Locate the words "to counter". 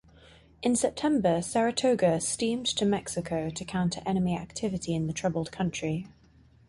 3.51-4.01